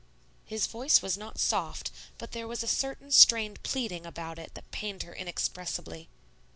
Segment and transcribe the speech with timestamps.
[0.45, 4.71] His voice was not soft, but there was a certain strained pleading about it that
[4.71, 6.09] pained her inexpressibly.